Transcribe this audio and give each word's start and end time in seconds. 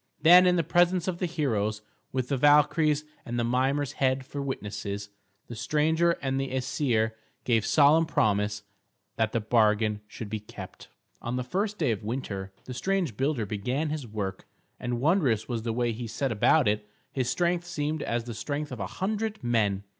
Then 0.19 0.47
in 0.47 0.55
the 0.55 0.63
presence 0.63 1.07
of 1.07 1.19
the 1.19 1.27
heroes, 1.27 1.83
with 2.11 2.29
the 2.29 2.35
Valkyries 2.35 3.03
and 3.23 3.37
Mimer's 3.37 3.91
head 3.91 4.25
for 4.25 4.41
witnesses, 4.41 5.09
the 5.45 5.55
stranger 5.55 6.13
and 6.23 6.41
the 6.41 6.49
Æsir 6.49 7.11
gave 7.43 7.67
solemn 7.67 8.07
promise 8.07 8.63
that 9.17 9.31
the 9.31 9.39
bargain 9.39 10.01
should 10.07 10.27
be 10.27 10.39
kept. 10.39 10.87
On 11.21 11.35
the 11.35 11.43
first 11.43 11.77
day 11.77 11.91
of 11.91 12.03
winter 12.03 12.51
the 12.65 12.73
strange 12.73 13.15
builder 13.15 13.45
began 13.45 13.91
his 13.91 14.07
work, 14.07 14.47
and 14.79 14.99
wondrous 14.99 15.47
was 15.47 15.61
the 15.61 15.71
way 15.71 15.91
he 15.91 16.07
set 16.07 16.31
about 16.31 16.67
it. 16.67 16.89
His 17.11 17.29
strength 17.29 17.65
seemed 17.67 18.01
as 18.01 18.23
the 18.23 18.33
strength 18.33 18.71
of 18.71 18.79
a 18.79 18.87
hundred 18.87 19.43
men. 19.43 19.83